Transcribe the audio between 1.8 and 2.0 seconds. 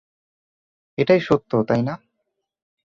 না?